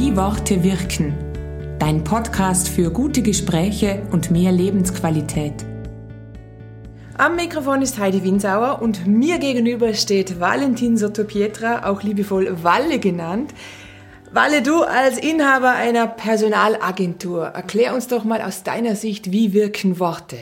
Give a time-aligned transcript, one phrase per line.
[0.00, 1.12] Wie Worte wirken.
[1.80, 5.66] Dein Podcast für gute Gespräche und mehr Lebensqualität.
[7.16, 13.52] Am Mikrofon ist Heidi Winsauer und mir gegenüber steht Valentin Sottopietra, auch liebevoll Walle genannt.
[14.30, 19.98] Walle, du als Inhaber einer Personalagentur, erklär uns doch mal aus deiner Sicht, wie wirken
[19.98, 20.36] Worte?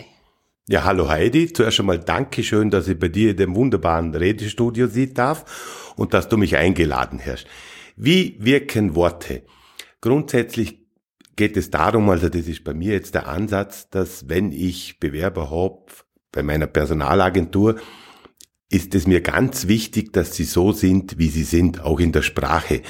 [0.68, 1.50] Ja, hallo Heidi.
[1.50, 6.28] Zuerst einmal Dankeschön, dass ich bei dir in dem wunderbaren Redestudio sitzen darf und dass
[6.28, 7.46] du mich eingeladen hast.
[7.96, 9.42] Wie wirken Worte?
[10.00, 10.86] Grundsätzlich
[11.34, 15.50] geht es darum, also das ist bei mir jetzt der Ansatz, dass wenn ich Bewerber
[15.50, 15.86] habe
[16.30, 17.76] bei meiner Personalagentur,
[18.70, 22.22] ist es mir ganz wichtig, dass sie so sind, wie sie sind, auch in der
[22.22, 22.82] Sprache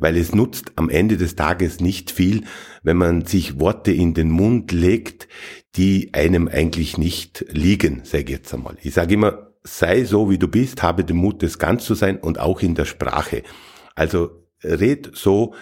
[0.00, 2.44] weil es nutzt am Ende des Tages nicht viel,
[2.82, 5.28] wenn man sich Worte in den Mund legt,
[5.76, 8.76] die einem eigentlich nicht liegen, sage ich jetzt einmal.
[8.82, 12.16] Ich sage immer, sei so, wie du bist, habe den Mut, das ganz zu sein
[12.16, 13.42] und auch in der Sprache.
[13.94, 15.54] Also red so,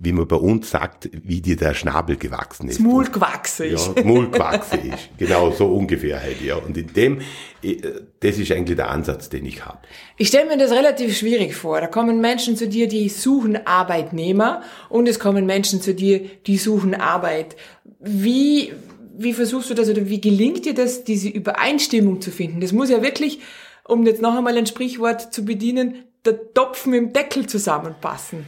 [0.00, 2.76] wie man bei uns sagt, wie dir der Schnabel gewachsen ist.
[2.76, 3.90] Smul gewachsen ist.
[3.96, 5.08] Ja, Smul gewachsen ist.
[5.18, 6.54] Genau, so ungefähr halt, ja.
[6.54, 7.20] Und in dem,
[7.62, 7.76] äh,
[8.20, 9.78] das ist eigentlich der Ansatz, den ich habe.
[10.16, 11.80] Ich stelle mir das relativ schwierig vor.
[11.80, 16.58] Da kommen Menschen zu dir, die suchen Arbeitnehmer und es kommen Menschen zu dir, die
[16.58, 17.56] suchen Arbeit.
[17.98, 18.72] Wie,
[19.16, 22.60] wie versuchst du das oder wie gelingt dir das, diese Übereinstimmung zu finden?
[22.60, 23.40] Das muss ja wirklich,
[23.84, 28.46] um jetzt noch einmal ein Sprichwort zu bedienen, der Topf mit dem Deckel zusammenpassen.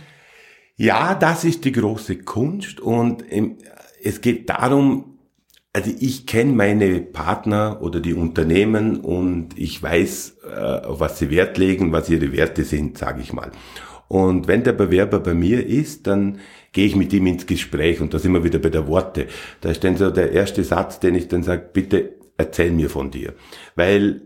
[0.77, 3.25] Ja, das ist die große Kunst und
[4.03, 5.19] es geht darum,
[5.73, 11.59] also ich kenne meine Partner oder die Unternehmen und ich weiß, äh, was sie Wert
[11.59, 13.53] legen, was ihre Werte sind, sage ich mal.
[14.09, 16.41] Und wenn der Bewerber bei mir ist, dann
[16.73, 19.27] gehe ich mit ihm ins Gespräch und da sind wir wieder bei der Worte.
[19.61, 23.13] Da ist dann so der erste Satz, den ich dann sage, bitte erzähl mir von
[23.13, 23.35] dir.
[23.77, 24.23] Weil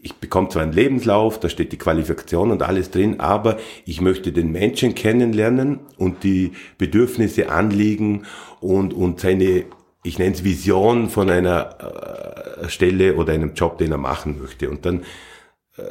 [0.00, 4.32] ich bekomme zwar einen Lebenslauf, da steht die Qualifikation und alles drin, aber ich möchte
[4.32, 8.24] den Menschen kennenlernen und die Bedürfnisse, Anliegen
[8.60, 9.64] und, und seine,
[10.04, 14.70] ich nenne es Vision von einer äh, Stelle oder einem Job, den er machen möchte.
[14.70, 15.00] Und dann
[15.76, 15.82] äh,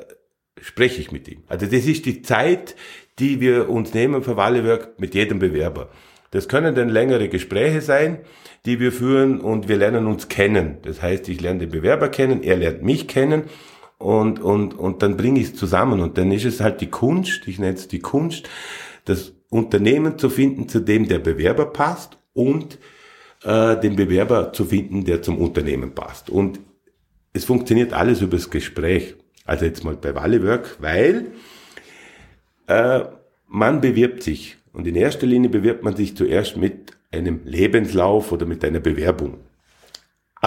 [0.61, 1.43] spreche ich mit ihm.
[1.47, 2.75] Also das ist die Zeit,
[3.19, 5.89] die wir uns nehmen für Wallework mit jedem Bewerber.
[6.31, 8.19] Das können dann längere Gespräche sein,
[8.65, 10.77] die wir führen und wir lernen uns kennen.
[10.83, 13.43] Das heißt, ich lerne den Bewerber kennen, er lernt mich kennen
[13.97, 17.47] und, und, und dann bringe ich es zusammen und dann ist es halt die Kunst,
[17.47, 18.49] ich nenne es die Kunst,
[19.05, 22.77] das Unternehmen zu finden, zu dem der Bewerber passt und
[23.43, 26.29] äh, den Bewerber zu finden, der zum Unternehmen passt.
[26.29, 26.59] Und
[27.33, 29.15] es funktioniert alles übers Gespräch.
[29.45, 31.31] Also jetzt mal bei Wallework, weil
[32.67, 33.05] äh,
[33.47, 34.57] man bewirbt sich.
[34.73, 39.39] Und in erster Linie bewirbt man sich zuerst mit einem Lebenslauf oder mit einer Bewerbung.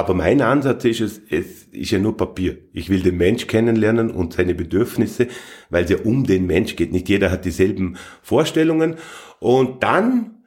[0.00, 2.56] Aber mein Ansatz ist es, es ist ja nur Papier.
[2.72, 5.28] Ich will den Mensch kennenlernen und seine Bedürfnisse,
[5.68, 6.90] weil es ja um den Mensch geht.
[6.90, 8.96] Nicht jeder hat dieselben Vorstellungen.
[9.40, 10.42] Und dann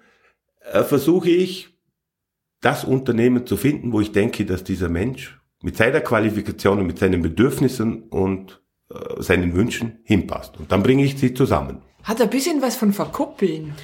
[0.72, 1.70] äh, versuche ich,
[2.62, 6.98] das Unternehmen zu finden, wo ich denke, dass dieser Mensch mit seiner Qualifikation und mit
[6.98, 8.60] seinen Bedürfnissen und
[8.90, 10.58] äh, seinen Wünschen hinpasst.
[10.58, 11.84] Und dann bringe ich sie zusammen.
[12.02, 13.76] Hat ein bisschen was von Verkuppeln.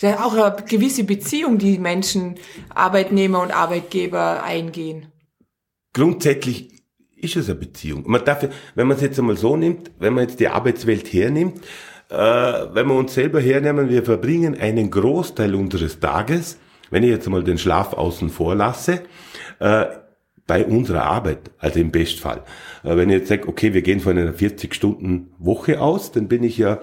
[0.00, 2.36] Das ist auch eine gewisse Beziehung, die Menschen,
[2.74, 5.06] Arbeitnehmer und Arbeitgeber eingehen.
[5.92, 6.82] Grundsätzlich
[7.16, 8.04] ist es eine Beziehung.
[8.06, 11.60] Man darf, wenn man es jetzt einmal so nimmt, wenn man jetzt die Arbeitswelt hernimmt,
[12.10, 16.58] äh, wenn wir uns selber hernehmen, wir verbringen einen Großteil unseres Tages,
[16.90, 19.02] wenn ich jetzt einmal den Schlaf außen vor lasse,
[19.58, 19.86] äh,
[20.46, 22.42] bei unserer Arbeit, also im Bestfall.
[22.82, 26.56] Äh, wenn ich jetzt sage, okay, wir gehen von einer 40-Stunden-Woche aus, dann bin ich
[26.56, 26.80] ja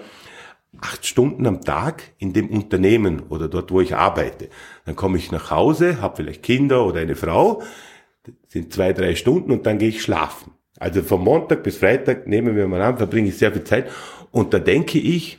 [0.80, 4.48] acht Stunden am Tag in dem Unternehmen oder dort, wo ich arbeite.
[4.84, 7.62] Dann komme ich nach Hause, habe vielleicht Kinder oder eine Frau,
[8.48, 10.52] sind zwei, drei Stunden und dann gehe ich schlafen.
[10.78, 13.90] Also vom Montag bis Freitag nehmen wir mal an, verbringe ich sehr viel Zeit
[14.30, 15.38] und da denke ich,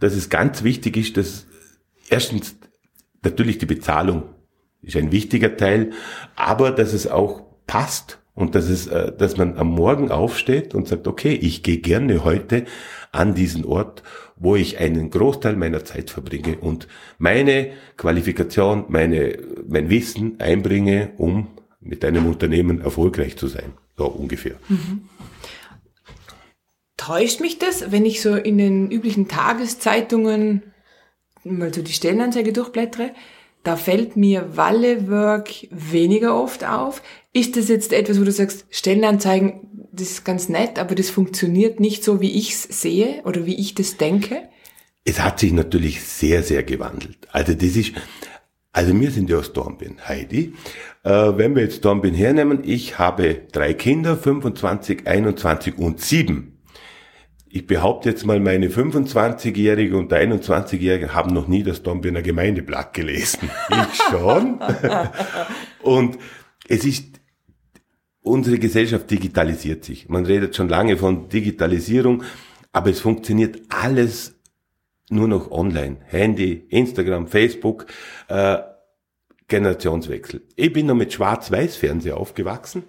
[0.00, 1.46] dass es ganz wichtig ist, dass
[2.08, 2.56] erstens
[3.22, 4.24] natürlich die Bezahlung
[4.82, 5.90] ist ein wichtiger Teil,
[6.36, 10.86] aber dass es auch passt und dass es, äh, dass man am Morgen aufsteht und
[10.86, 12.66] sagt, okay, ich gehe gerne heute
[13.10, 14.04] an diesen Ort,
[14.36, 16.86] wo ich einen Großteil meiner Zeit verbringe und
[17.18, 21.48] meine Qualifikation, meine, mein Wissen einbringe, um
[21.80, 23.72] mit einem Unternehmen erfolgreich zu sein.
[23.96, 24.56] So ungefähr.
[24.68, 25.08] Mhm.
[26.98, 30.62] Täuscht mich das, wenn ich so in den üblichen Tageszeitungen
[31.44, 33.12] mal so die Stellenanzeige durchblättere?
[33.62, 37.02] Da fällt mir Wallework weniger oft auf.
[37.36, 39.60] Ist das jetzt etwas, wo du sagst, Stellenanzeigen
[39.92, 43.54] das ist ganz nett, aber das funktioniert nicht so, wie ich es sehe oder wie
[43.54, 44.48] ich das denke?
[45.04, 47.28] Es hat sich natürlich sehr, sehr gewandelt.
[47.32, 47.92] Also das ist,
[48.72, 50.54] also wir sind ja aus Dornbirn, Heidi.
[51.04, 56.58] Äh, wenn wir jetzt Dornbirn hernehmen, ich habe drei Kinder, 25, 21 und 7.
[57.50, 62.94] ich behaupte jetzt mal, meine 25-Jährige und der 21-Jährige haben noch nie das Dornbirner Gemeindeblatt
[62.94, 63.50] gelesen.
[63.70, 64.58] Ich schon.
[65.82, 66.18] und
[66.68, 67.20] es ist,
[68.26, 70.08] unsere Gesellschaft digitalisiert sich.
[70.08, 72.24] Man redet schon lange von Digitalisierung,
[72.72, 74.34] aber es funktioniert alles
[75.08, 75.98] nur noch online.
[76.06, 77.86] Handy, Instagram, Facebook.
[78.28, 78.58] Äh,
[79.48, 80.42] Generationswechsel.
[80.56, 82.82] Ich bin noch mit Schwarz-Weiß-Fernseher aufgewachsen.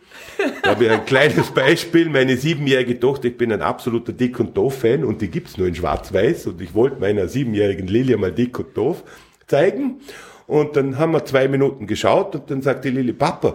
[0.63, 2.09] Da habe ich ein kleines Beispiel.
[2.09, 5.75] Meine siebenjährige Tochter, ich bin ein absoluter Dick- und Doof-Fan und die gibt's nur in
[5.75, 9.03] Schwarz-Weiß und ich wollte meiner siebenjährigen Lilie mal Dick und Doof
[9.45, 9.99] zeigen.
[10.47, 13.53] Und dann haben wir zwei Minuten geschaut und dann sagt die Lili, Papa,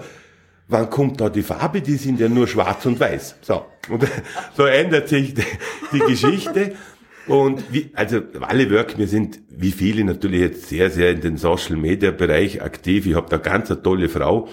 [0.72, 1.80] wann kommt da die Farbe?
[1.80, 3.36] Die sind ja nur schwarz und weiß.
[3.42, 3.64] So.
[3.88, 4.04] Und
[4.56, 6.74] so ändert sich die, Geschichte.
[7.26, 11.36] Und wie, also alle Work, wir sind wie viele natürlich jetzt sehr, sehr in den
[11.36, 13.06] Social Media Bereich aktiv.
[13.06, 14.48] Ich habe da ganz eine tolle Frau.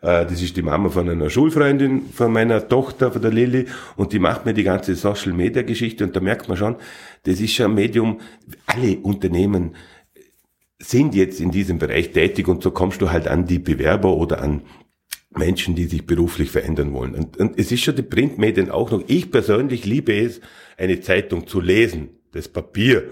[0.00, 4.12] Äh, das ist die Mama von einer Schulfreundin von meiner Tochter, von der Lilly, und
[4.12, 6.04] die macht mir die ganze Social Media Geschichte.
[6.04, 6.76] Und da merkt man schon,
[7.24, 8.20] das ist schon ein Medium.
[8.66, 9.74] Alle Unternehmen
[10.78, 14.42] sind jetzt in diesem Bereich tätig und so kommst du halt an die Bewerber oder
[14.42, 14.62] an
[15.36, 17.14] Menschen, die sich beruflich verändern wollen.
[17.14, 19.02] Und, und es ist schon die Printmedien auch noch.
[19.06, 20.40] Ich persönlich liebe es,
[20.76, 23.10] eine Zeitung zu lesen, das Papier.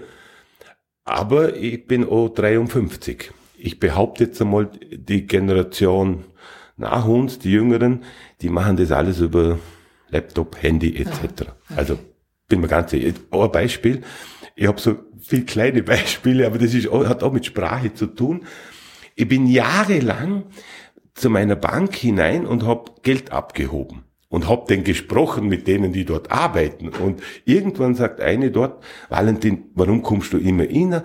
[1.03, 3.31] Aber ich bin auch 53.
[3.57, 6.25] Ich behaupte jetzt einmal, die Generation
[6.77, 8.03] nach uns, die Jüngeren,
[8.41, 9.59] die machen das alles über
[10.09, 11.51] Laptop, Handy etc.
[11.75, 11.97] Also
[12.47, 13.13] bin mir ganz sicher.
[13.31, 14.01] Ein Beispiel.
[14.55, 18.45] Ich habe so viele kleine Beispiele, aber das ist, hat auch mit Sprache zu tun.
[19.15, 20.45] Ich bin jahrelang
[21.13, 26.05] zu meiner Bank hinein und habe Geld abgehoben und hab den gesprochen mit denen, die
[26.05, 26.89] dort arbeiten.
[26.89, 31.03] Und irgendwann sagt eine dort, Valentin, warum kommst du immer inner?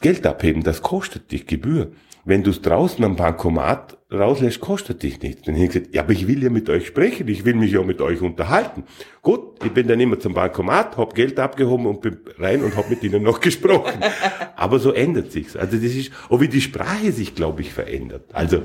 [0.00, 1.92] Geld abheben, das kostet dich Gebühr.
[2.24, 5.42] Wenn du es draußen am Bankomat rauslässt, kostet dich nichts.
[5.42, 7.72] Dann habe ich gesagt, ja, aber ich will ja mit euch sprechen, ich will mich
[7.72, 8.84] ja mit euch unterhalten.
[9.22, 12.88] Gut, ich bin dann immer zum Bankomat, hab Geld abgehoben und bin rein und hab
[12.88, 14.00] mit ihnen noch gesprochen.
[14.56, 15.56] aber so ändert sich's.
[15.56, 18.24] Also das ist, auch wie die Sprache sich, glaube ich, verändert.
[18.32, 18.62] Also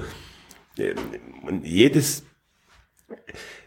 [1.64, 2.24] jedes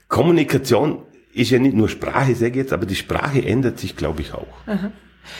[0.09, 4.23] Kommunikation ist ja nicht nur Sprache, sage ich jetzt, aber die Sprache ändert sich, glaube
[4.23, 4.91] ich, auch Aha.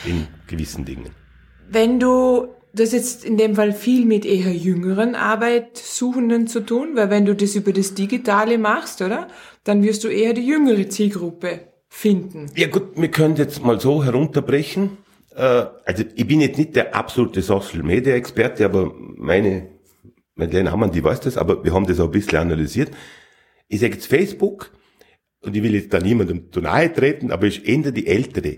[0.05, 1.09] in gewissen Dingen.
[1.69, 7.09] Wenn du das jetzt in dem Fall viel mit eher jüngeren Arbeitssuchenden zu tun, weil
[7.09, 9.27] wenn du das über das Digitale machst, oder?
[9.63, 12.51] Dann wirst du eher die jüngere Zielgruppe finden.
[12.55, 14.97] Ja gut, wir können jetzt mal so herunterbrechen.
[15.35, 19.76] Äh, also ich bin jetzt nicht der absolute Social Media Experte, aber meine
[20.37, 22.91] Madeleine Hammann, die weiß das, aber wir haben das auch ein bisschen analysiert.
[23.67, 24.71] Ich sage jetzt Facebook,
[25.41, 28.57] und ich will jetzt da niemandem zu nahe treten, aber ist eher die ältere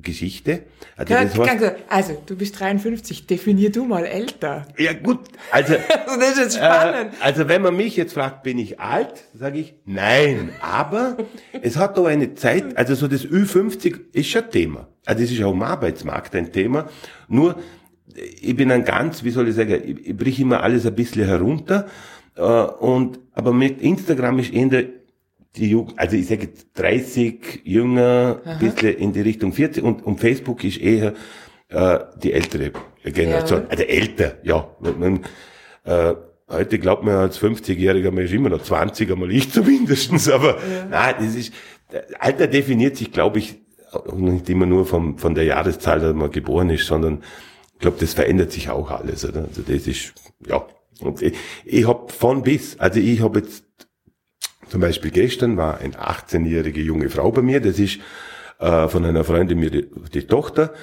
[0.00, 0.62] Geschichte.
[0.96, 4.68] Also, ja, das heißt, also, du bist 53, definier du mal älter.
[4.78, 5.20] Ja gut,
[5.50, 5.74] also,
[6.06, 7.14] das ist jetzt spannend.
[7.14, 11.16] Äh, also wenn man mich jetzt fragt, bin ich alt, sage ich nein, aber
[11.62, 14.86] es hat doch eine Zeit, also so das Ü50 ist schon Thema.
[15.04, 16.88] Also es ist auch im Arbeitsmarkt ein Thema,
[17.26, 17.56] nur
[18.14, 21.26] ich bin ein ganz, wie soll ich sagen, ich, ich brich immer alles ein bisschen
[21.26, 21.86] herunter
[22.36, 24.84] äh, und, aber mit Instagram ist eher
[25.56, 30.20] die Jugend, also ich sage 30, jünger, ein bisschen in die Richtung 40 und, und
[30.20, 31.14] Facebook ist eher
[31.68, 32.72] äh, die ältere
[33.04, 33.68] Generation, ja.
[33.68, 34.68] also älter, ja.
[34.80, 35.20] Man,
[35.84, 36.14] äh,
[36.48, 40.86] heute glaubt man als 50-Jähriger, man ist immer noch 20, einmal ich zumindestens, aber ja.
[40.90, 41.52] nein, das ist,
[42.18, 43.56] Alter definiert sich, glaube ich,
[44.14, 47.22] nicht immer nur vom, von der Jahreszahl, dass man geboren ist, sondern
[47.78, 49.24] ich glaube, das verändert sich auch alles.
[49.24, 49.44] Oder?
[49.44, 50.12] Also das ist,
[50.44, 50.66] ja,
[51.00, 53.64] und ich, ich habe von bis, also ich habe jetzt
[54.68, 58.00] zum Beispiel gestern war eine 18-jährige junge Frau bei mir, das ist
[58.58, 60.74] äh, von einer Freundin mir die, die Tochter,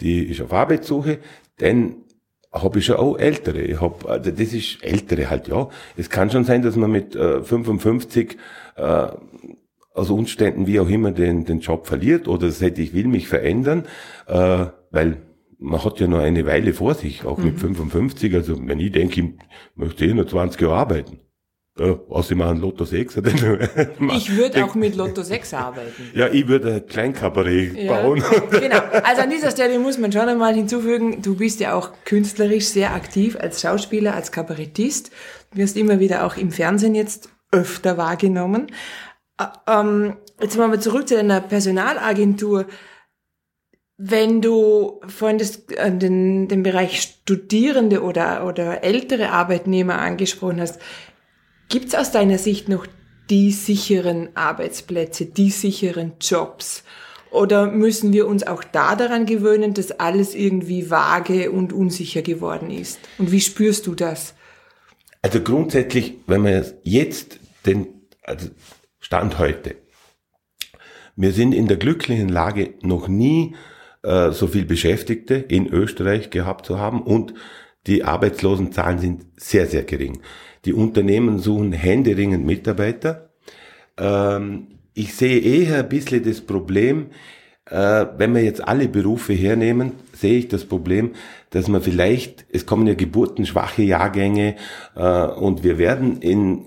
[0.00, 1.18] die ist auf Arbeitssuche,
[1.60, 1.96] denn
[2.52, 3.62] habe ich schon auch ältere.
[3.62, 5.68] Ich hab, also das ist ältere halt, ja.
[5.96, 8.38] Es kann schon sein, dass man mit äh, 55
[8.76, 9.08] äh,
[9.92, 13.84] aus Umständen wie auch immer den, den Job verliert oder sagt, ich will mich verändern,
[14.28, 15.16] äh, weil
[15.58, 17.44] man hat ja noch eine Weile vor sich, auch mhm.
[17.44, 18.34] mit 55.
[18.34, 19.34] Also wenn ich denke, ich
[19.74, 21.20] möchte eh nur 20 Jahre arbeiten.
[21.78, 23.16] Ja, was ich machen, Lotto 6.
[24.16, 26.10] ich würde auch mit Lotto 6 arbeiten.
[26.14, 28.22] Ja, ich würde ein Kleinkabarett ja, bauen.
[28.50, 28.80] Genau.
[29.04, 32.94] Also an dieser Stelle muss man schon einmal hinzufügen, du bist ja auch künstlerisch sehr
[32.94, 35.10] aktiv als Schauspieler, als Kabarettist.
[35.52, 38.68] Du wirst immer wieder auch im Fernsehen jetzt öfter wahrgenommen.
[39.68, 42.64] Ähm, jetzt mal zurück zu deiner Personalagentur.
[43.98, 50.80] Wenn du vorhin das, äh, den, den Bereich Studierende oder, oder ältere Arbeitnehmer angesprochen hast,
[51.68, 52.86] gibt es aus deiner Sicht noch
[53.30, 56.84] die sicheren Arbeitsplätze, die sicheren Jobs?
[57.30, 62.70] Oder müssen wir uns auch da daran gewöhnen, dass alles irgendwie vage und unsicher geworden
[62.70, 63.00] ist?
[63.18, 64.34] Und wie spürst du das?
[65.22, 67.88] Also grundsätzlich, wenn man jetzt den
[68.22, 68.48] also
[69.00, 69.76] Stand heute,
[71.18, 73.56] Wir sind in der glücklichen Lage, noch nie
[74.06, 77.34] äh, so viel Beschäftigte in Österreich gehabt zu haben und
[77.86, 80.20] die Arbeitslosenzahlen sind sehr, sehr gering.
[80.64, 83.30] Die Unternehmen suchen händeringend Mitarbeiter.
[83.98, 87.06] Ähm, ich sehe eher ein bisschen das Problem,
[87.68, 91.12] äh, wenn wir jetzt alle Berufe hernehmen, sehe ich das Problem,
[91.50, 94.54] dass man vielleicht, es kommen ja geburtenschwache Jahrgänge
[94.94, 96.64] äh, und wir werden in,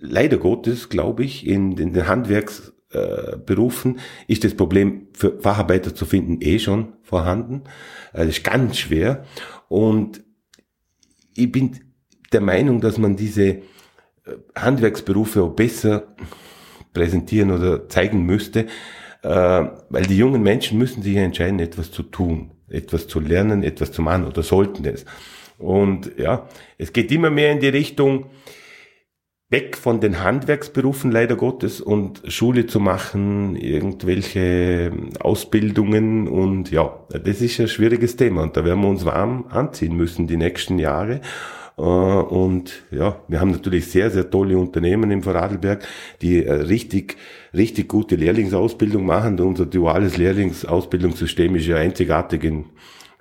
[0.00, 3.36] leider Gottes, glaube ich, in, den Handwerksberufen äh,
[4.26, 7.64] ist das Problem für Facharbeiter zu finden eh schon vorhanden.
[8.12, 9.24] Das ist ganz schwer
[9.68, 10.22] und
[11.34, 11.78] ich bin
[12.32, 13.62] der Meinung, dass man diese äh,
[14.56, 16.14] Handwerksberufe auch besser
[16.92, 18.66] präsentieren oder zeigen müsste,
[19.22, 23.92] äh, weil die jungen Menschen müssen sich entscheiden, etwas zu tun, etwas zu lernen, etwas
[23.92, 25.04] zu machen oder sollten es.
[25.58, 28.26] Und ja, es geht immer mehr in die Richtung,
[29.50, 37.40] weg von den Handwerksberufen leider Gottes und Schule zu machen, irgendwelche Ausbildungen und ja, das
[37.40, 41.22] ist ein schwieriges Thema und da werden wir uns warm anziehen müssen die nächsten Jahre.
[41.78, 45.82] Äh, und ja, wir haben natürlich sehr, sehr tolle Unternehmen im Vorarlberg,
[46.20, 47.16] die richtig,
[47.54, 49.40] richtig gute Lehrlingsausbildung machen.
[49.40, 52.66] Unser duales Lehrlingsausbildungssystem ist ja einzigartig in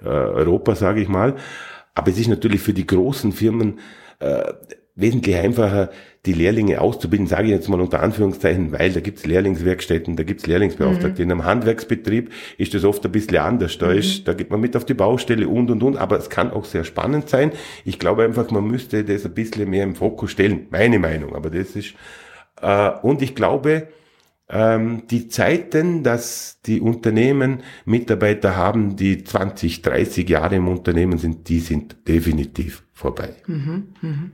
[0.02, 1.36] äh, Europa, sage ich mal.
[1.96, 3.80] Aber es ist natürlich für die großen Firmen
[4.20, 4.44] äh,
[4.98, 5.92] wesentlich einfacher,
[6.26, 10.46] die Lehrlinge auszubilden, sage ich jetzt mal unter Anführungszeichen, weil da gibt's Lehrlingswerkstätten, da gibt's
[10.46, 11.22] Lehrlingsbeauftragte.
[11.22, 11.24] Mhm.
[11.24, 13.78] In einem Handwerksbetrieb ist das oft ein bisschen anders.
[13.78, 14.00] Da, mhm.
[14.00, 16.66] ist, da geht man mit auf die Baustelle und und und, aber es kann auch
[16.66, 17.52] sehr spannend sein.
[17.86, 20.68] Ich glaube einfach, man müsste das ein bisschen mehr im Fokus stellen.
[20.72, 21.94] Meine Meinung, aber das ist.
[22.62, 23.88] Äh, und ich glaube,
[24.50, 31.60] die Zeiten, dass die Unternehmen Mitarbeiter haben, die 20, 30 Jahre im Unternehmen sind, die
[31.60, 33.36] sind definitiv vorbei.
[33.46, 34.32] Mhm, mhm.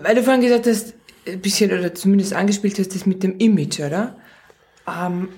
[0.00, 0.94] Weil du vorhin gesagt hast,
[1.26, 4.16] ein bisschen oder zumindest angespielt hast, das mit dem Image, oder?
[4.86, 5.28] Ähm,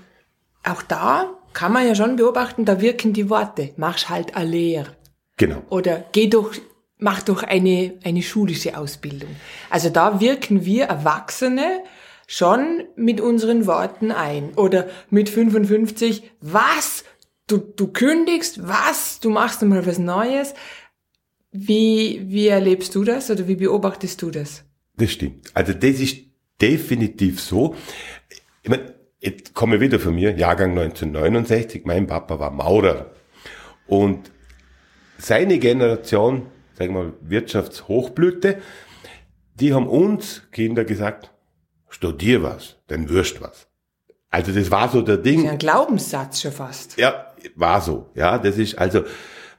[0.65, 3.73] auch da kann man ja schon beobachten, da wirken die Worte.
[3.77, 4.87] Mach's halt alleer.
[5.39, 5.63] Genau.
[5.71, 6.53] Oder geh doch,
[6.99, 9.31] mach doch eine, eine schulische Ausbildung.
[9.71, 11.83] Also da wirken wir Erwachsene
[12.27, 14.55] schon mit unseren Worten ein.
[14.55, 17.05] Oder mit 55, was?
[17.47, 19.21] Du, du kündigst, was?
[19.21, 20.55] Du machst mal was Neues.
[21.53, 24.65] Wie, wie erlebst du das oder wie beobachtest du das?
[24.97, 25.51] Das stimmt.
[25.55, 26.19] Also das ist
[26.61, 27.77] definitiv so.
[28.63, 33.11] Ich meine, jetzt komme ich wieder von mir, Jahrgang 1969, mein Papa war Maurer.
[33.87, 34.31] Und
[35.19, 38.61] seine Generation, sagen wir mal, Wirtschaftshochblüte,
[39.55, 41.31] die haben uns Kinder gesagt,
[41.95, 43.69] studier was, dann wirst was.
[44.31, 45.37] Also das war so der Ding.
[45.37, 46.99] Das ist ein Glaubenssatz schon fast.
[46.99, 48.11] Ja, war so.
[48.15, 49.01] Ja, das ist also,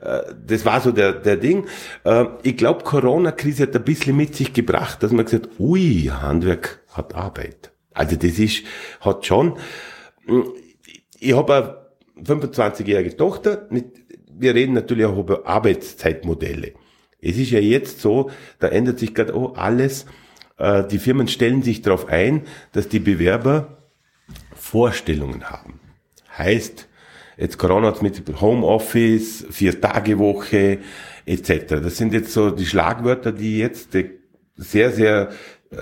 [0.02, 1.66] äh, das war so der, der Ding.
[2.04, 6.82] Äh, ich glaube, Corona-Krise hat ein bisschen mit sich gebracht, dass man gesagt, ui, Handwerk
[6.92, 7.72] hat Arbeit.
[7.94, 8.66] Also das ist,
[9.00, 9.58] hat schon,
[11.18, 11.88] ich habe
[12.18, 13.70] eine 25-jährige Tochter,
[14.38, 16.74] wir reden natürlich auch über Arbeitszeitmodelle.
[17.22, 20.06] Es ist ja jetzt so, da ändert sich gerade auch alles,
[20.60, 23.76] die Firmen stellen sich darauf ein, dass die Bewerber
[24.56, 25.80] Vorstellungen haben.
[26.38, 26.88] Heißt,
[27.38, 30.80] jetzt Corona hat mit Homeoffice, Vier-Tage-Woche
[31.26, 31.66] etc.
[31.68, 33.90] Das sind jetzt so die Schlagwörter, die jetzt
[34.56, 35.30] sehr, sehr
[35.72, 35.78] äh,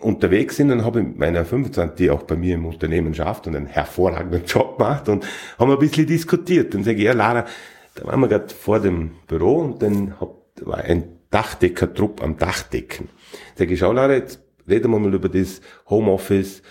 [0.00, 0.68] unterwegs sind.
[0.68, 4.44] Dann habe ich meiner 25, die auch bei mir im Unternehmen schafft und einen hervorragenden
[4.44, 5.26] Job macht und
[5.58, 6.74] haben ein bisschen diskutiert.
[6.74, 7.46] Dann sage ich, ja Lara,
[7.94, 13.08] da waren wir gerade vor dem Büro und dann hab, war ein Dachdeckertrupp am Dachdecken.
[13.56, 16.62] Sag ich, schau Lara, jetzt reden wir mal über das Homeoffice,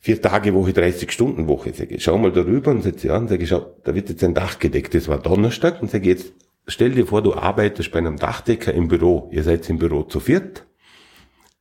[0.00, 1.72] vier Tage Woche, 30 Stunden Woche.
[1.72, 4.34] Sag ich, schau mal darüber und setze an, sag ich, schau, da wird jetzt ein
[4.34, 4.94] Dach gedeckt.
[4.94, 6.32] Das war Donnerstag und sag ich, jetzt
[6.66, 9.28] stell dir vor, du arbeitest bei einem Dachdecker im Büro.
[9.32, 10.66] Ihr seid im Büro zu viert.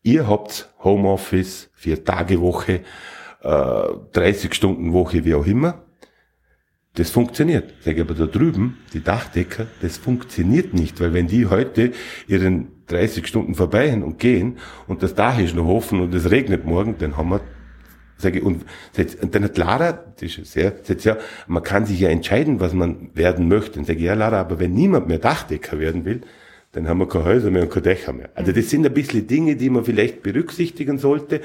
[0.02, 2.82] Ihr habt Homeoffice, vier Tage Woche,
[3.42, 5.83] äh, 30 Stunden Woche, wie auch immer.
[6.96, 7.74] Das funktioniert.
[7.80, 11.92] Sag ich aber da drüben, die Dachdecker, das funktioniert nicht, weil wenn die heute
[12.28, 14.58] ihren 30 Stunden vorbei und gehen
[14.88, 17.42] und das Dach ist noch offen und es regnet morgen, dann haben wir,
[18.18, 18.64] sage ich, und,
[19.22, 22.74] und dann hat Lara, das ist sehr, sagt, ja, man kann sich ja entscheiden, was
[22.74, 23.80] man werden möchte.
[23.80, 26.22] Und sage ich, ja Lara, aber wenn niemand mehr Dachdecker werden will,
[26.74, 28.30] dann haben wir kein Häuser mehr und kein Dächer mehr.
[28.36, 31.42] Also das sind ein bisschen Dinge, die man vielleicht berücksichtigen sollte.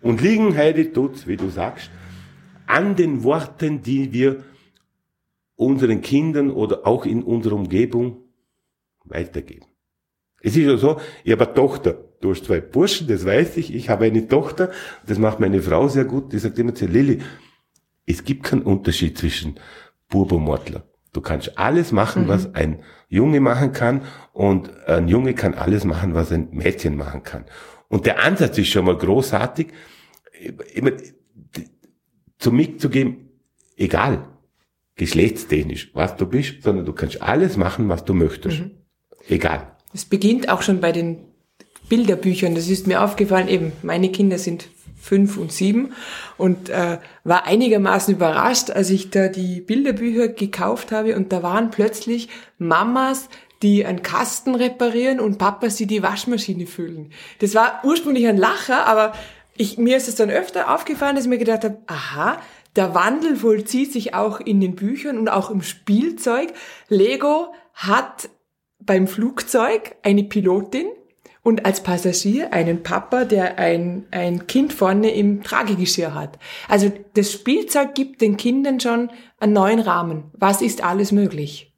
[0.00, 1.88] Und liegen, Heidi, tut's, wie du sagst,
[2.66, 4.42] an den Worten, die wir
[5.62, 8.18] unseren Kindern oder auch in unserer Umgebung
[9.04, 9.66] weitergeben.
[10.40, 11.96] Es ist ja so, ich habe eine Tochter.
[12.20, 13.74] Du hast zwei Burschen, das weiß ich.
[13.74, 14.70] Ich habe eine Tochter,
[15.06, 16.32] das macht meine Frau sehr gut.
[16.32, 17.20] Die sagt immer zu Lilly,
[18.06, 19.58] es gibt keinen Unterschied zwischen
[20.08, 20.84] Bub und Mortler.
[21.12, 22.28] Du kannst alles machen, mhm.
[22.28, 24.02] was ein Junge machen kann
[24.32, 27.44] und ein Junge kann alles machen, was ein Mädchen machen kann.
[27.88, 29.68] Und der Ansatz ist schon mal großartig.
[32.38, 33.28] zum mitzugeben,
[33.76, 34.24] egal,
[34.96, 38.60] geschlechtstechnisch, was du bist, sondern du kannst alles machen, was du möchtest.
[38.60, 38.70] Mhm.
[39.28, 39.76] Egal.
[39.94, 41.18] Es beginnt auch schon bei den
[41.88, 42.54] Bilderbüchern.
[42.54, 44.68] Das ist mir aufgefallen, eben, meine Kinder sind
[45.00, 45.92] fünf und sieben
[46.38, 51.70] und äh, war einigermaßen überrascht, als ich da die Bilderbücher gekauft habe und da waren
[51.70, 53.28] plötzlich Mamas,
[53.62, 57.10] die einen Kasten reparieren und Papas, die die Waschmaschine füllen.
[57.40, 59.12] Das war ursprünglich ein Lacher, aber
[59.56, 62.40] ich, mir ist es dann öfter aufgefallen, dass ich mir gedacht habe, aha,
[62.76, 66.52] der Wandel vollzieht sich auch in den Büchern und auch im Spielzeug.
[66.88, 68.30] Lego hat
[68.80, 70.86] beim Flugzeug eine Pilotin
[71.42, 76.38] und als Passagier einen Papa, der ein, ein Kind vorne im Tragegeschirr hat.
[76.68, 80.30] Also das Spielzeug gibt den Kindern schon einen neuen Rahmen.
[80.32, 81.72] Was ist alles möglich?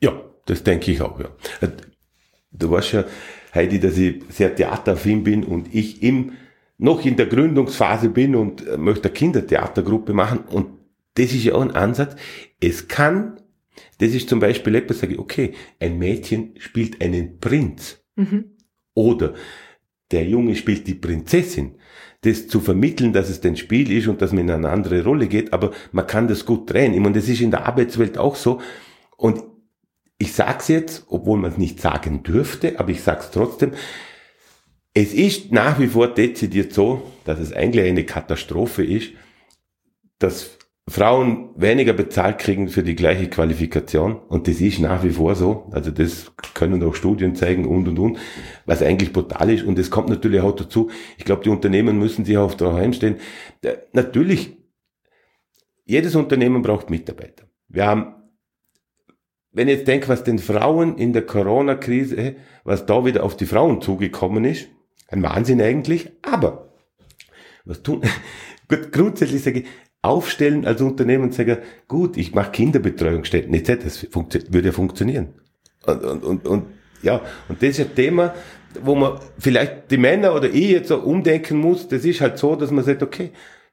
[0.00, 1.28] Ja, das denke ich auch, ja.
[2.52, 3.04] Du weißt ja,
[3.54, 6.32] Heidi, dass ich sehr theateraffin bin und ich im
[6.78, 10.40] noch in der Gründungsphase bin und äh, möchte eine Kindertheatergruppe machen.
[10.40, 10.68] Und
[11.14, 12.16] das ist ja auch ein Ansatz.
[12.60, 13.40] Es kann,
[13.98, 18.02] das ist zum Beispiel etwas, sage ich, okay, ein Mädchen spielt einen Prinz.
[18.16, 18.56] Mhm.
[18.94, 19.34] Oder
[20.10, 21.76] der Junge spielt die Prinzessin.
[22.22, 25.28] Das zu vermitteln, dass es ein Spiel ist und dass man in eine andere Rolle
[25.28, 26.94] geht, aber man kann das gut drehen.
[26.94, 28.60] Ich meine, das ist in der Arbeitswelt auch so.
[29.16, 29.42] Und
[30.18, 33.72] ich sag's jetzt, obwohl man es nicht sagen dürfte, aber ich sag's trotzdem,
[34.96, 39.12] es ist nach wie vor dezidiert so, dass es eigentlich eine Katastrophe ist,
[40.18, 40.56] dass
[40.88, 45.68] Frauen weniger bezahlt kriegen für die gleiche Qualifikation und das ist nach wie vor so.
[45.70, 48.18] Also das können auch Studien zeigen und und und,
[48.64, 50.88] was eigentlich brutal ist und es kommt natürlich auch dazu.
[51.18, 53.16] Ich glaube, die Unternehmen müssen sich auch darauf einstellen.
[53.92, 54.56] Natürlich,
[55.84, 57.44] jedes Unternehmen braucht Mitarbeiter.
[57.68, 58.14] Wir haben,
[59.52, 63.44] wenn ich jetzt denke, was den Frauen in der Corona-Krise, was da wieder auf die
[63.44, 64.68] Frauen zugekommen ist,
[65.08, 66.68] ein Wahnsinn eigentlich, aber
[67.64, 68.02] was tun?
[68.68, 69.66] Gut, grundsätzlich sage ich,
[70.02, 71.58] aufstellen als Unternehmen und sagen,
[71.88, 73.84] gut, ich mache Kinderbetreuungsstätten etc.
[73.84, 75.34] Das würde ja funktionieren.
[75.84, 76.66] Und, und, und, und
[77.02, 78.34] ja, und das ist ein Thema,
[78.82, 81.88] wo man vielleicht die Männer oder ich jetzt so umdenken muss.
[81.88, 83.30] Das ist halt so, dass man sagt, okay,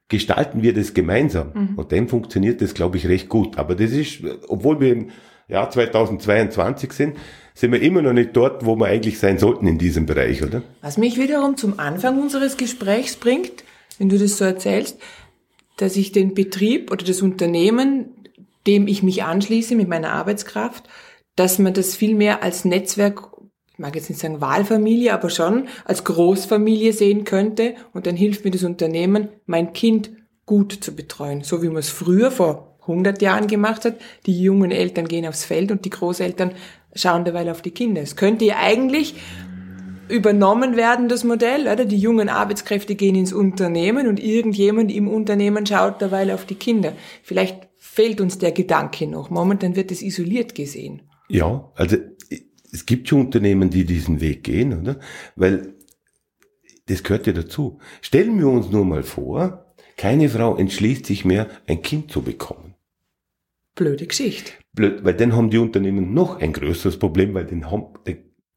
[0.07, 1.51] gestalten wir das gemeinsam.
[1.53, 1.75] Mhm.
[1.75, 3.57] Und dann funktioniert das, glaube ich, recht gut.
[3.57, 5.09] Aber das ist, obwohl wir im
[5.47, 7.17] Jahr 2022 sind,
[7.53, 10.63] sind wir immer noch nicht dort, wo wir eigentlich sein sollten in diesem Bereich, oder?
[10.81, 13.63] Was mich wiederum zum Anfang unseres Gesprächs bringt,
[13.99, 14.97] wenn du das so erzählst,
[15.77, 18.09] dass ich den Betrieb oder das Unternehmen,
[18.67, 20.87] dem ich mich anschließe mit meiner Arbeitskraft,
[21.35, 23.29] dass man das viel mehr als Netzwerk,
[23.71, 28.45] ich mag jetzt nicht sagen Wahlfamilie, aber schon als Großfamilie sehen könnte und dann hilft
[28.45, 30.11] mir das Unternehmen, mein Kind
[30.45, 33.95] gut zu betreuen, so wie man es früher vor 100 Jahren gemacht hat.
[34.25, 36.53] Die jungen Eltern gehen aufs Feld und die Großeltern
[36.95, 38.01] schauen derweil auf die Kinder.
[38.01, 39.15] Es könnte ja eigentlich
[40.09, 41.85] übernommen werden, das Modell, oder?
[41.85, 46.93] Die jungen Arbeitskräfte gehen ins Unternehmen und irgendjemand im Unternehmen schaut derweil auf die Kinder.
[47.23, 49.29] Vielleicht fehlt uns der Gedanke noch.
[49.29, 51.03] Momentan wird es isoliert gesehen.
[51.29, 51.97] Ja, also
[52.71, 54.99] es gibt schon Unternehmen, die diesen Weg gehen, oder?
[55.35, 55.75] Weil
[56.87, 57.79] das gehört ja dazu.
[58.01, 62.75] Stellen wir uns nur mal vor, keine Frau entschließt sich mehr, ein Kind zu bekommen.
[63.75, 64.51] Blöde Geschichte.
[64.73, 67.93] Blöd, weil dann haben die Unternehmen noch ein größeres Problem, weil den haben,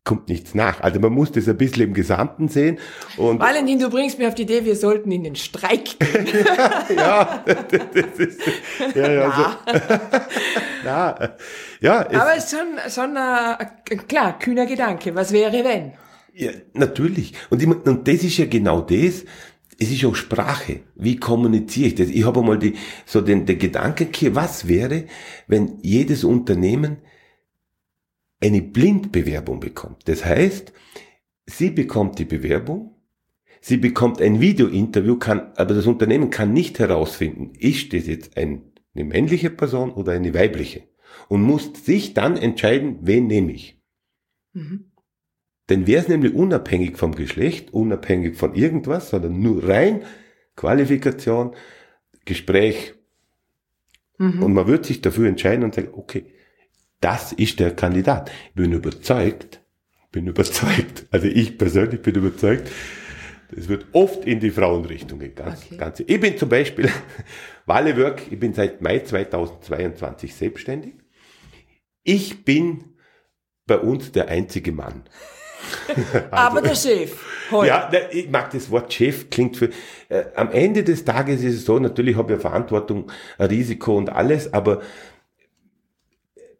[0.06, 0.80] kommt nichts nach.
[0.80, 2.78] Also man muss das ein bisschen im Gesamten sehen.
[3.18, 6.26] Und Valentin, du bringst mir auf die Idee, wir sollten in den Streik gehen.
[6.96, 8.40] ja, das ist,
[8.94, 9.58] ja, ja, ja.
[9.62, 10.86] So.
[10.86, 11.36] ja,
[11.80, 15.14] ja es, Aber es ist schon, schon ein, klar, kühner Gedanke.
[15.14, 15.92] Was wäre, wenn?
[16.32, 17.34] Ja, natürlich.
[17.50, 19.24] Und, ich, und das ist ja genau das.
[19.78, 20.80] Es ist auch Sprache.
[20.94, 22.08] Wie kommuniziere ich das?
[22.08, 25.04] Ich habe einmal die, so den, den Gedanken hier, was wäre,
[25.46, 26.98] wenn jedes Unternehmen
[28.40, 30.08] eine Blindbewerbung bekommt.
[30.08, 30.72] Das heißt,
[31.46, 32.96] sie bekommt die Bewerbung,
[33.60, 38.72] sie bekommt ein Videointerview, kann, aber das Unternehmen kann nicht herausfinden, ist das jetzt ein,
[38.94, 40.84] eine männliche Person oder eine weibliche
[41.28, 43.80] und muss sich dann entscheiden, wen nehme ich.
[44.52, 44.92] Mhm.
[45.68, 50.02] Denn wäre es nämlich unabhängig vom Geschlecht, unabhängig von irgendwas, sondern nur rein
[50.54, 51.54] Qualifikation,
[52.24, 52.94] Gespräch.
[54.18, 54.42] Mhm.
[54.42, 56.26] Und man wird sich dafür entscheiden und sagen, okay,
[57.00, 58.30] das ist der Kandidat.
[58.48, 59.60] Ich bin überzeugt,
[60.12, 62.70] bin überzeugt, also ich persönlich bin überzeugt,
[63.54, 65.34] es wird oft in die Frauenrichtung gehen.
[65.34, 66.04] Ganz, okay.
[66.06, 66.90] Ich bin zum Beispiel,
[67.66, 70.94] Wale Work, ich bin seit Mai 2022 selbstständig.
[72.02, 72.96] Ich bin
[73.66, 75.04] bei uns der einzige Mann.
[76.30, 77.16] Aber der Chef.
[77.50, 77.68] Heute.
[77.68, 79.70] Ja, ich mag das Wort Chef, klingt für.
[80.08, 84.52] Äh, am Ende des Tages ist es so, natürlich habe ich Verantwortung, Risiko und alles,
[84.52, 84.80] aber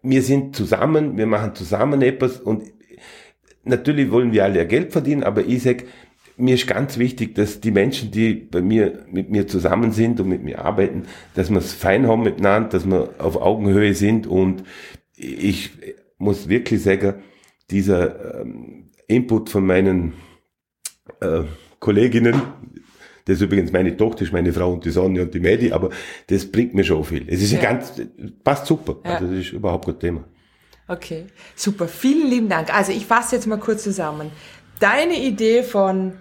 [0.02, 2.64] wir sind zusammen, wir machen zusammen etwas und
[3.64, 5.84] natürlich wollen wir alle Geld verdienen, aber ich sag,
[6.36, 10.28] mir ist ganz wichtig, dass die Menschen, die bei mir, mit mir zusammen sind und
[10.28, 14.64] mit mir arbeiten, dass wir es fein haben miteinander, dass wir auf Augenhöhe sind und
[15.16, 15.70] ich
[16.18, 17.14] muss wirklich sagen,
[17.70, 20.14] dieser ähm, Input von meinen
[21.20, 21.42] äh,
[21.78, 22.42] Kolleginnen,
[23.26, 25.90] das ist übrigens meine Tochter, ist meine Frau und die Sonne und die Medi, aber
[26.28, 27.24] das bringt mir schon viel.
[27.28, 27.60] Es ist ja.
[27.60, 28.00] ganz,
[28.44, 28.96] passt super.
[29.04, 29.14] Ja.
[29.14, 30.24] Also das ist überhaupt kein Thema.
[30.88, 31.88] Okay, super.
[31.88, 32.72] Vielen lieben Dank.
[32.72, 34.30] Also ich fasse jetzt mal kurz zusammen.
[34.78, 36.12] Deine Idee von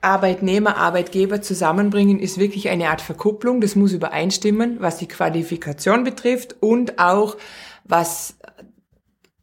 [0.00, 3.60] Arbeitnehmer, Arbeitgeber zusammenbringen ist wirklich eine Art Verkupplung.
[3.60, 7.36] Das muss übereinstimmen, was die Qualifikation betrifft und auch
[7.84, 8.36] was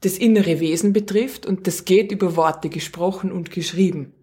[0.06, 1.46] das innere Wesen betrifft.
[1.46, 4.14] Und das geht über Worte gesprochen und geschrieben.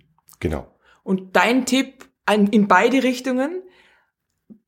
[0.40, 0.66] Genau.
[1.02, 3.62] Und dein Tipp in beide Richtungen,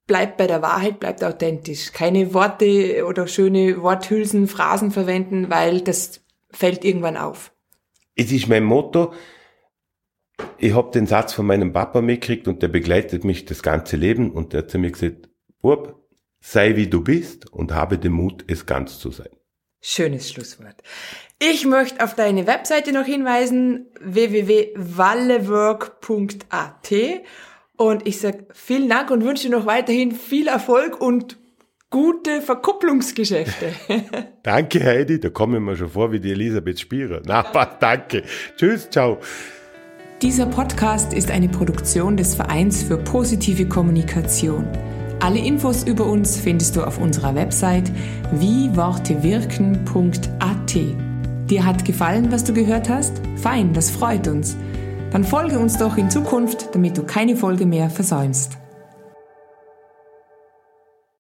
[0.07, 1.92] bleibt bei der Wahrheit, bleibt authentisch.
[1.92, 7.53] Keine Worte oder schöne Worthülsen, Phrasen verwenden, weil das fällt irgendwann auf.
[8.14, 9.12] Es ist mein Motto.
[10.59, 14.31] Ich habe den Satz von meinem Papa mitgekriegt und der begleitet mich das ganze Leben
[14.31, 15.29] und der hat zu mir gesagt,
[15.61, 16.09] Bub,
[16.40, 19.31] sei wie du bist und habe den Mut, es ganz zu sein.
[19.87, 20.77] Schönes Schlusswort.
[21.38, 26.94] Ich möchte auf deine Webseite noch hinweisen, www.wallework.at
[27.77, 31.37] und ich sage vielen Dank und wünsche dir noch weiterhin viel Erfolg und
[31.90, 33.75] gute Verkupplungsgeschäfte.
[34.42, 37.20] danke Heidi, da kommen wir schon vor wie die Elisabeth Spierer.
[37.27, 38.23] Na, passt, danke.
[38.57, 39.18] Tschüss, ciao.
[40.23, 44.66] Dieser Podcast ist eine Produktion des Vereins für positive Kommunikation.
[45.20, 47.90] Alle Infos über uns findest du auf unserer Website
[48.33, 50.74] wiewortewirken.at.
[51.50, 53.20] Dir hat gefallen, was du gehört hast?
[53.37, 54.57] Fein, das freut uns.
[55.11, 58.59] Dann folge uns doch in Zukunft, damit du keine Folge mehr versäumst.